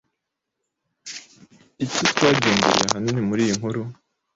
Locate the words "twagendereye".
2.11-2.83